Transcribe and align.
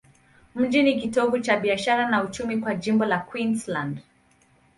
Mji 0.55 0.83
ni 0.83 1.01
kitovu 1.01 1.39
cha 1.39 1.57
biashara 1.59 2.09
na 2.09 2.23
uchumi 2.23 2.57
kwa 2.57 2.75
jimbo 2.75 3.05
la 3.05 3.17
Queensland. 3.19 3.99